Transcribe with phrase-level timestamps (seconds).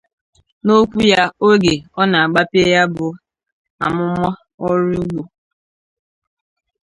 [0.63, 3.07] N'okwu ya oge ọ na-agbape ya bụ
[3.83, 4.29] amụmà
[4.67, 5.23] ọrụ ugbo